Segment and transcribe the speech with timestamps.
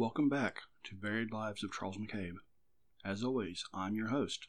[0.00, 2.36] Welcome back to Varied Lives of Charles McCabe.
[3.04, 4.48] As always, I'm your host,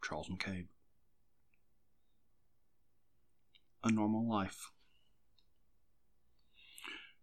[0.00, 0.68] Charles McCabe.
[3.82, 4.70] A Normal Life.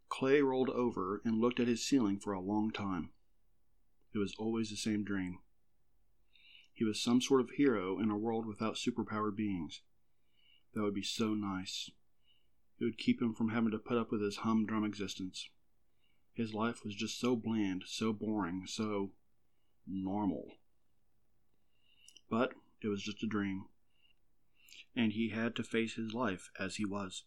[0.10, 3.12] Clay rolled over and looked at his ceiling for a long time.
[4.14, 5.40] It was always the same dream.
[6.74, 9.80] He was some sort of hero in a world without superpowered beings.
[10.74, 11.90] That would be so nice.
[12.82, 15.48] It would keep him from having to put up with his humdrum existence.
[16.42, 19.12] His life was just so bland, so boring, so
[19.86, 20.56] normal.
[22.32, 23.66] But it was just a dream.
[24.96, 27.26] And he had to face his life as he was.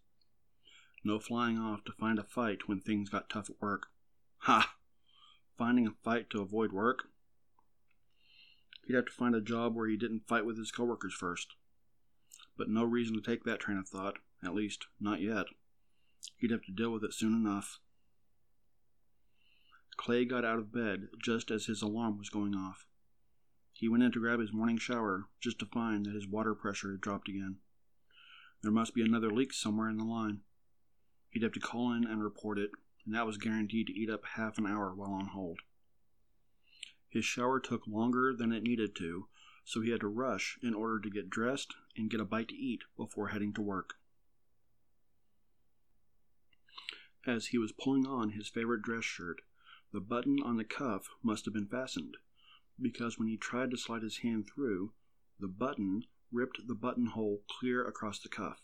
[1.05, 3.87] No flying off to find a fight when things got tough at work.
[4.39, 4.75] Ha!
[5.57, 7.05] Finding a fight to avoid work?
[8.85, 11.55] He'd have to find a job where he didn't fight with his coworkers first.
[12.57, 15.47] But no reason to take that train of thought, at least, not yet.
[16.37, 17.79] He'd have to deal with it soon enough.
[19.97, 22.87] Clay got out of bed just as his alarm was going off.
[23.73, 26.93] He went in to grab his morning shower just to find that his water pressure
[26.93, 27.59] had dropped again.
[28.63, 30.41] There must be another leak somewhere in the line.
[31.31, 32.71] He'd have to call in and report it,
[33.05, 35.61] and that was guaranteed to eat up half an hour while on hold.
[37.09, 39.29] His shower took longer than it needed to,
[39.65, 42.57] so he had to rush in order to get dressed and get a bite to
[42.57, 43.95] eat before heading to work.
[47.27, 49.41] As he was pulling on his favorite dress shirt,
[49.95, 52.17] the button on the cuff must have been fastened,
[52.83, 54.91] because when he tried to slide his hand through,
[55.39, 58.59] the button ripped the buttonhole clear across the cuff.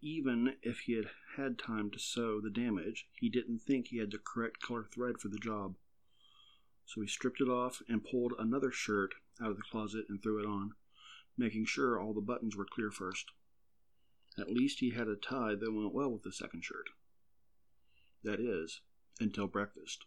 [0.00, 4.10] Even if he had had time to sew the damage, he didn't think he had
[4.10, 5.74] the correct color thread for the job.
[6.86, 9.12] So he stripped it off and pulled another shirt
[9.42, 10.72] out of the closet and threw it on,
[11.36, 13.26] making sure all the buttons were clear first.
[14.38, 16.86] At least he had a tie that went well with the second shirt.
[18.24, 18.80] That is,
[19.20, 20.04] until breakfast.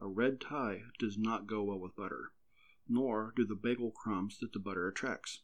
[0.00, 2.32] A red tie does not go well with butter,
[2.88, 5.40] nor do the bagel crumbs that the butter attracts.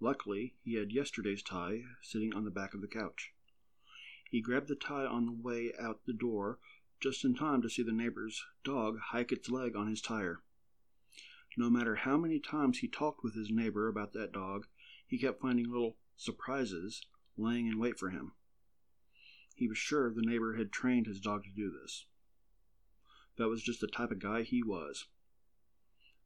[0.00, 3.32] Luckily, he had yesterday's tie sitting on the back of the couch.
[4.30, 6.58] He grabbed the tie on the way out the door
[7.00, 10.42] just in time to see the neighbor's dog hike its leg on his tire.
[11.56, 14.66] No matter how many times he talked with his neighbor about that dog,
[15.06, 17.04] he kept finding little surprises
[17.36, 18.32] laying in wait for him.
[19.60, 22.06] He was sure the neighbor had trained his dog to do this.
[23.36, 25.06] That was just the type of guy he was.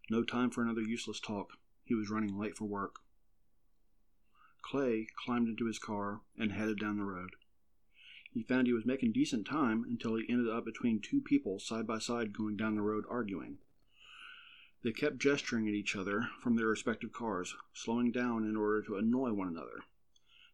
[0.09, 1.59] No time for another useless talk.
[1.83, 3.00] He was running late for work.
[4.62, 7.31] Clay climbed into his car and headed down the road.
[8.31, 11.89] He found he was making decent time until he ended up between two people side
[11.89, 13.59] by side going down the road arguing.
[14.84, 18.95] They kept gesturing at each other from their respective cars, slowing down in order to
[18.95, 19.83] annoy one another,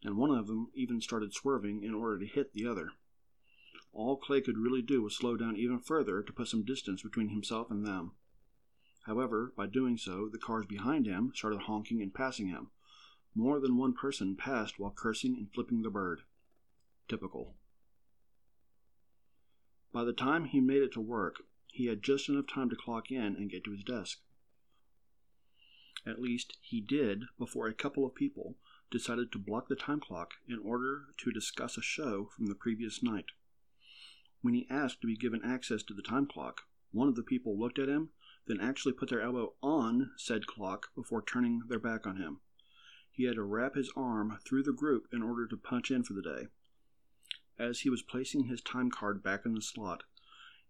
[0.02, 2.92] and one of them even started swerving in order to hit the other.
[3.92, 7.28] All Clay could really do was slow down even further to put some distance between
[7.28, 8.12] himself and them.
[9.04, 12.70] However, by doing so, the cars behind him started honking and passing him.
[13.34, 16.22] More than one person passed while cursing and flipping the bird.
[17.08, 17.54] Typical.
[19.92, 23.10] By the time he made it to work, he had just enough time to clock
[23.10, 24.20] in and get to his desk.
[26.06, 28.56] At least, he did before a couple of people
[28.90, 33.02] decided to block the time clock in order to discuss a show from the previous
[33.02, 33.26] night.
[34.42, 36.62] When he asked to be given access to the time clock,
[36.92, 38.10] one of the people looked at him,
[38.46, 42.40] then actually put their elbow on said clock before turning their back on him.
[43.12, 46.14] He had to wrap his arm through the group in order to punch in for
[46.14, 46.46] the day.
[47.58, 50.04] As he was placing his time card back in the slot,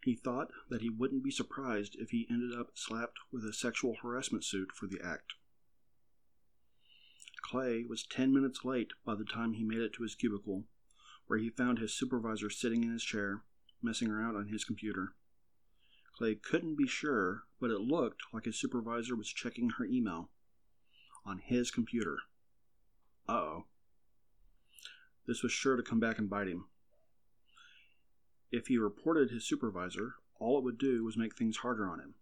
[0.02, 3.96] he thought that he wouldn't be surprised if he ended up slapped with a sexual
[4.02, 5.34] harassment suit for the act.
[7.50, 10.66] Clay was ten minutes late by the time he made it to his cubicle,
[11.26, 13.42] where he found his supervisor sitting in his chair,
[13.82, 15.14] messing around on his computer.
[16.16, 20.30] Clay couldn't be sure, but it looked like his supervisor was checking her email
[21.26, 22.18] on his computer.
[23.28, 23.64] Uh oh.
[25.26, 26.66] This was sure to come back and bite him.
[28.52, 32.14] If he reported his supervisor, all it would do was make things harder on him.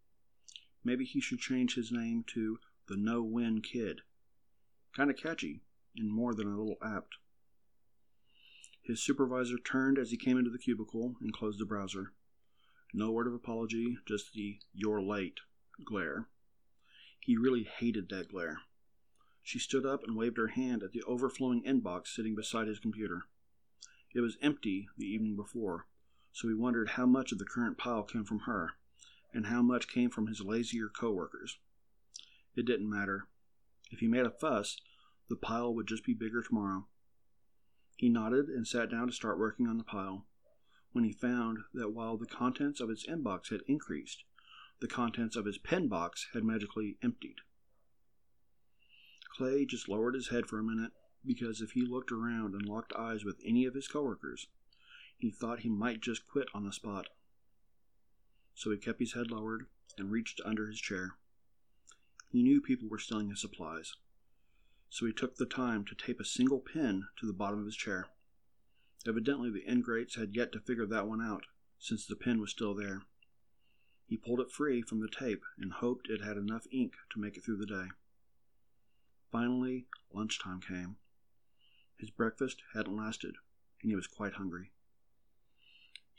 [0.82, 2.58] Maybe he should change his name to
[2.88, 4.00] the No Win Kid.
[4.94, 5.60] Kind of catchy,
[5.96, 7.16] and more than a little apt.
[8.82, 12.12] His supervisor turned as he came into the cubicle and closed the browser.
[12.94, 15.40] No word of apology, just the you're late
[15.84, 16.28] glare.
[17.20, 18.62] He really hated that glare.
[19.42, 23.24] She stood up and waved her hand at the overflowing inbox sitting beside his computer.
[24.14, 25.86] It was empty the evening before,
[26.32, 28.72] so he wondered how much of the current pile came from her,
[29.34, 31.58] and how much came from his lazier coworkers.
[32.56, 33.28] It didn't matter.
[33.90, 34.76] If he made a fuss,
[35.28, 36.86] the pile would just be bigger tomorrow.
[37.96, 40.26] He nodded and sat down to start working on the pile.
[40.92, 44.24] when he found that while the contents of his inbox had increased,
[44.80, 47.36] the contents of his pen box had magically emptied.
[49.36, 50.92] Clay just lowered his head for a minute
[51.24, 54.48] because if he looked around and locked eyes with any of his coworkers,
[55.16, 57.08] he thought he might just quit on the spot.
[58.54, 61.16] So he kept his head lowered and reached under his chair.
[62.30, 63.94] He knew people were stealing his supplies,
[64.90, 67.76] so he took the time to tape a single pin to the bottom of his
[67.76, 68.08] chair.
[69.06, 71.46] Evidently, the ingrates had yet to figure that one out,
[71.78, 73.02] since the pin was still there.
[74.06, 77.36] He pulled it free from the tape and hoped it had enough ink to make
[77.36, 77.88] it through the day.
[79.30, 80.96] Finally, lunchtime came.
[81.96, 83.36] His breakfast hadn't lasted,
[83.82, 84.70] and he was quite hungry.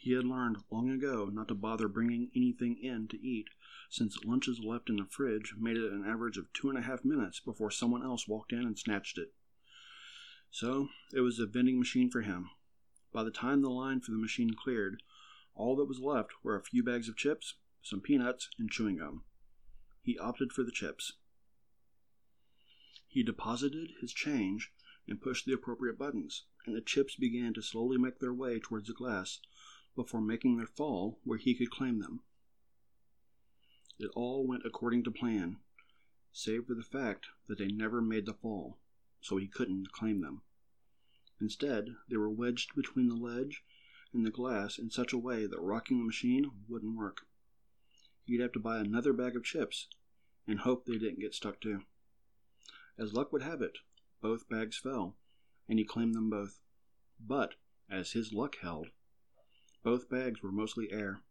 [0.02, 3.50] He had learned long ago not to bother bringing anything in to eat,
[3.90, 7.04] since lunches left in the fridge made it an average of two and a half
[7.04, 9.34] minutes before someone else walked in and snatched it.
[10.52, 12.50] So it was a vending machine for him.
[13.12, 15.04] By the time the line for the machine cleared,
[15.54, 19.26] all that was left were a few bags of chips, some peanuts, and chewing gum.
[20.02, 21.12] He opted for the chips.
[23.06, 24.72] He deposited his change
[25.10, 28.88] and pushed the appropriate buttons, and the chips began to slowly make their way towards
[28.88, 29.42] the glass
[29.96, 32.22] before making their fall where he could claim them.
[33.98, 35.58] It all went according to plan,
[36.32, 38.78] save for the fact that they never made the fall,
[39.20, 40.42] so he couldn't claim them.
[41.42, 43.64] Instead, they were wedged between the ledge
[44.14, 47.28] and the glass in such a way that rocking the machine wouldn't work.
[48.26, 49.88] He'd have to buy another bag of chips
[50.48, 51.84] and hope they didn't get stuck too.
[52.98, 53.78] As luck would have it,
[54.22, 55.16] both bags fell,
[55.68, 56.60] and he claimed them both.
[57.20, 57.56] But,
[57.90, 58.90] as his luck held,
[59.84, 61.22] both bags were mostly air,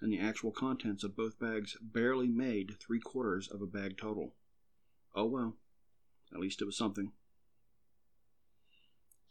[0.00, 4.34] and the actual contents of both bags barely made three quarters of a bag total.
[5.14, 5.56] Oh well,
[6.32, 7.12] at least it was something.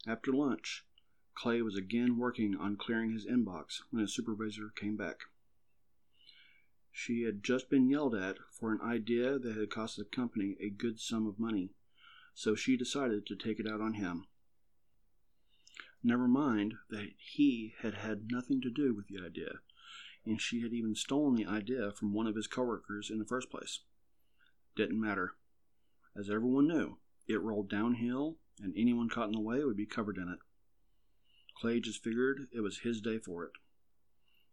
[0.06, 0.84] After lunch,
[1.34, 5.20] Clay was again working on clearing his inbox when his supervisor came back.
[6.90, 10.68] She had just been yelled at for an idea that had cost the company a
[10.68, 11.70] good sum of money,
[12.34, 14.26] so she decided to take it out on him.
[16.02, 19.60] Never mind that he had had nothing to do with the idea,
[20.24, 23.50] and she had even stolen the idea from one of his coworkers in the first
[23.50, 23.80] place.
[24.76, 25.34] Didn't matter.
[26.16, 30.16] As everyone knew, it rolled downhill, and anyone caught in the way would be covered
[30.16, 30.38] in it.
[31.60, 33.52] Clay just figured it was his day for it.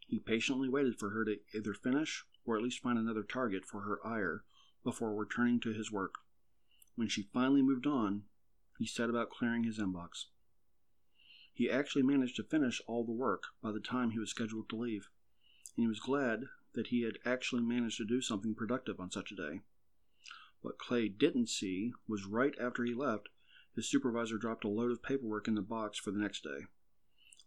[0.07, 3.81] He patiently waited for her to either finish or at least find another target for
[3.81, 4.44] her ire
[4.83, 6.15] before returning to his work.
[6.95, 8.24] When she finally moved on,
[8.77, 10.25] he set about clearing his inbox.
[11.56, 14.75] He actually managed to finish all the work by the time he was scheduled to
[14.75, 15.07] leave,
[15.78, 16.44] and he was glad
[16.74, 19.62] that he had actually managed to do something productive on such a day.
[20.60, 23.30] What Clay didn't see was right after he left,
[23.74, 26.66] his supervisor dropped a load of paperwork in the box for the next day.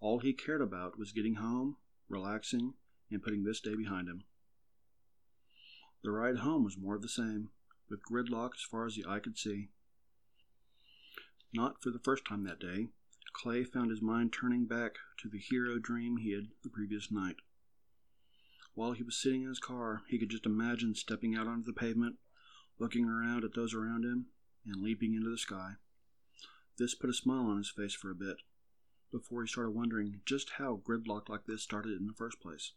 [0.01, 1.77] All he cared about was getting home,
[2.09, 2.75] relaxing,
[3.11, 4.25] and putting this day behind him.
[6.03, 7.51] The ride home was more of the same
[7.91, 9.69] with gridlock as far as the eye could see.
[11.53, 12.89] Not for the first time that day,
[13.39, 17.37] Clay found his mind turning back to the hero dream he had the previous night.
[18.75, 21.73] While he was sitting in his car, he could just imagine stepping out onto the
[21.73, 22.17] pavement,
[22.81, 24.27] looking around at those around him,
[24.67, 25.75] and leaping into the sky.
[26.79, 28.39] This put a smile on his face for a bit,
[29.13, 32.73] before he started wondering just how gridlock like this started in the first place.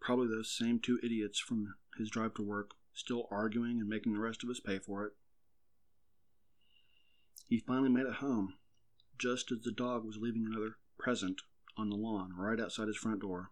[0.00, 4.20] Probably those same two idiots from his drive to work still arguing and making the
[4.20, 5.14] rest of us pay for it.
[7.48, 8.54] He finally made it home,
[9.18, 11.42] just as the dog was leaving another present
[11.76, 13.50] on the lawn right outside his front door.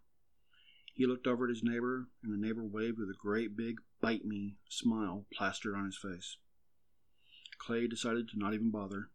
[0.94, 4.24] He looked over at his neighbor, and the neighbor waved with a great big bite
[4.24, 6.36] me smile plastered on his face.
[7.58, 9.10] Clay decided to not even bother.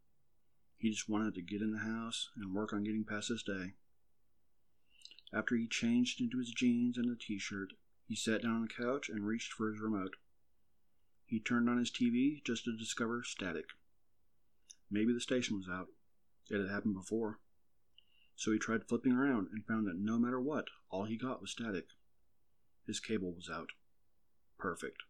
[0.77, 3.75] He just wanted to get in the house and work on getting past this day.
[5.31, 7.73] After he changed into his jeans and a t shirt,
[8.07, 10.15] he sat down on the couch and reached for his remote.
[11.25, 13.65] He turned on his TV just to discover static.
[14.89, 15.89] Maybe the station was out.
[16.49, 17.39] It had happened before.
[18.35, 21.51] So he tried flipping around and found that no matter what, all he got was
[21.51, 21.87] static.
[22.87, 23.69] His cable was out.
[24.57, 25.03] Perfect.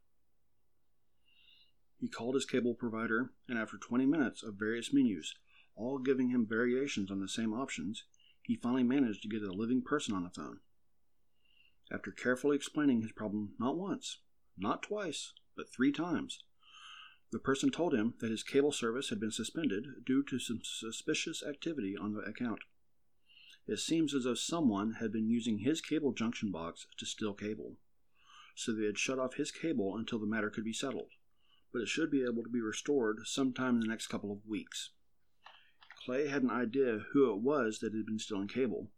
[2.00, 5.36] He called his cable provider, and after 20 minutes of various menus,
[5.76, 8.04] all giving him variations on the same options,
[8.44, 10.60] he finally managed to get a living person on the phone.
[11.92, 14.20] After carefully explaining his problem not once,
[14.58, 16.44] not twice, but three times,
[17.32, 21.44] the person told him that his cable service had been suspended due to some suspicious
[21.44, 22.62] activity on the account.
[23.68, 27.78] It seems as though someone had been using his cable junction box to steal cable,
[28.56, 31.12] so they had shut off his cable until the matter could be settled,
[31.72, 34.90] but it should be able to be restored sometime in the next couple of weeks.
[36.04, 38.90] Clay had an idea who it was that had been stealing cable,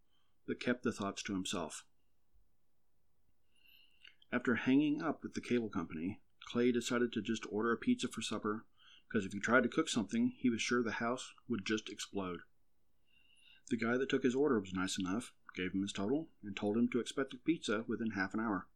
[0.47, 1.83] but kept the thoughts to himself.
[4.31, 8.21] After hanging up with the cable company, Clay decided to just order a pizza for
[8.21, 8.65] supper
[9.07, 12.39] because if he tried to cook something, he was sure the house would just explode.
[13.69, 16.77] The guy that took his order was nice enough, gave him his total, and told
[16.77, 18.67] him to expect the pizza within half an hour.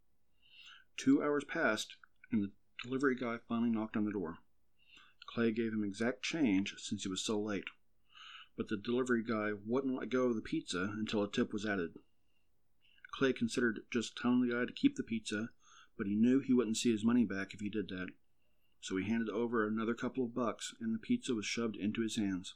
[0.98, 1.96] Two hours passed,
[2.32, 2.52] and the
[2.84, 4.40] delivery guy finally knocked on the door.
[5.26, 7.70] Clay gave him exact change since he was so late,
[8.56, 12.00] but the delivery guy wouldn't let go of the pizza until a tip was added.
[13.12, 15.50] Clay considered just telling the guy to keep the pizza,
[15.98, 18.10] but he knew he wouldn't see his money back if he did that.
[18.82, 22.18] So he handed over another couple of bucks, and the pizza was shoved into his
[22.18, 22.56] hands.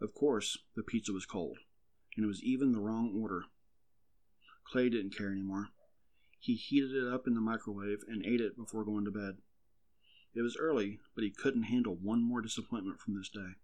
[0.00, 1.58] Of course, the pizza was cold,
[2.16, 3.44] and it was even the wrong order.
[4.64, 5.68] Clay didn't care anymore.
[6.38, 9.38] He heated it up in the microwave and ate it before going to bed.
[10.34, 13.56] It was early, but he couldn't handle one more disappointment from this day.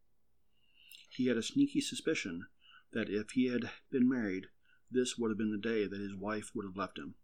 [1.09, 2.47] He had a sneaky suspicion
[2.93, 4.49] that if he had been married,
[4.91, 7.15] this would have been the day that his wife would have left him.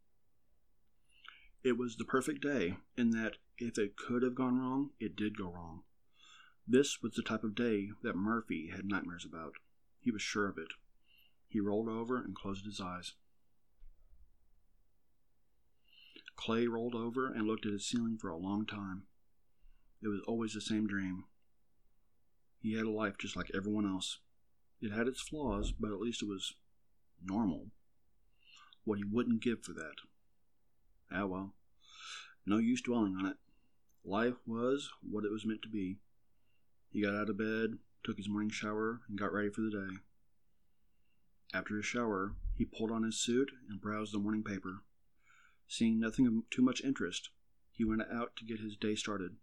[1.65, 5.39] It was the perfect day in that if it could have gone wrong, it did
[5.39, 5.83] go wrong.
[6.67, 9.55] This was the type of day that Murphy had nightmares about.
[10.01, 10.73] He was sure of it.
[11.49, 13.15] He rolled over and closed his eyes.
[16.35, 19.05] Clay rolled over and looked at his ceiling for a long time.
[20.03, 21.25] It was always the same dream.
[22.61, 24.19] He had a life just like everyone else.
[24.81, 26.55] It had its flaws, but at least it was
[27.25, 27.67] normal.
[28.85, 29.97] What he wouldn't give for that.
[31.15, 31.55] Ah, well.
[32.47, 33.37] No use dwelling on it.
[34.05, 35.99] Life was what it was meant to be.
[36.91, 39.97] He got out of bed, took his morning shower, and got ready for the day.
[41.55, 44.83] After his shower, he pulled on his suit and browsed the morning paper.
[45.69, 47.31] Seeing nothing of too much interest,
[47.71, 49.37] he went out to get his day started.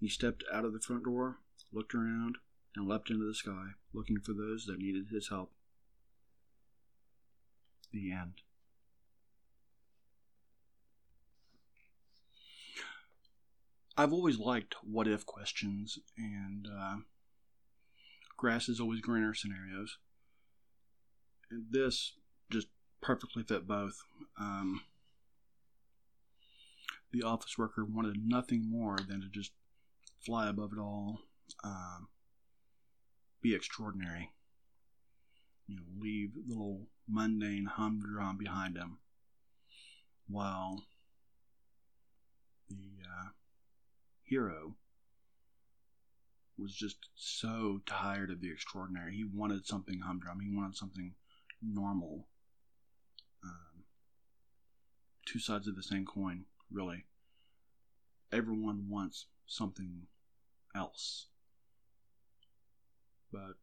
[0.00, 1.38] He stepped out of the front door,
[1.72, 2.38] looked around,
[2.76, 5.52] and leapt into the sky, looking for those that needed his help.
[7.92, 8.42] The end.
[13.98, 16.96] I've always liked what if questions and uh,
[18.36, 19.98] grass is always greener scenarios.
[21.50, 22.12] And this
[22.50, 22.68] just
[23.02, 23.98] perfectly fit both.
[24.38, 24.82] Um,
[27.12, 29.52] the office worker wanted nothing more than to just
[30.24, 31.18] fly above it all,
[31.64, 32.08] um,
[33.42, 34.30] be extraordinary
[35.68, 38.98] you know, leave the little mundane humdrum behind him
[40.26, 40.84] while
[42.70, 43.28] the uh,
[44.28, 44.74] hero
[46.58, 49.14] was just so tired of the extraordinary.
[49.14, 50.40] He wanted something humdrum.
[50.40, 51.14] He wanted something
[51.62, 52.26] normal.
[53.44, 53.84] Um,
[55.24, 57.04] two sides of the same coin, really.
[58.32, 60.06] Everyone wants something
[60.74, 61.26] else.
[63.32, 63.54] But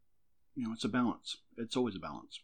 [0.54, 1.36] you know, it's a balance.
[1.56, 2.40] It's always a balance.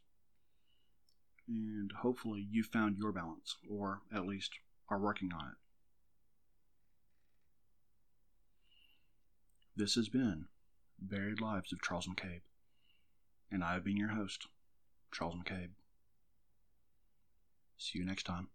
[1.48, 4.52] And hopefully you found your balance, or at least
[4.88, 5.56] are working on it.
[9.74, 10.48] This has been
[11.00, 12.42] Varied Lives of Charles McCabe,
[13.50, 14.46] and I have been your host,
[15.10, 15.70] Charles McCabe.
[17.78, 18.48] See you next time.